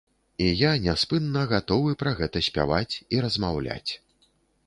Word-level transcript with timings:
І 0.43 0.45
я 0.59 0.69
няспынна 0.85 1.43
гатовы 1.51 1.91
пра 2.03 2.13
гэта 2.21 2.43
спяваць, 2.47 2.93
і 3.17 3.23
размаўляць. 3.27 3.89